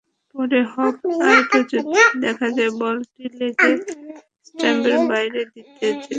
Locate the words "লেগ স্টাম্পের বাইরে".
3.39-5.41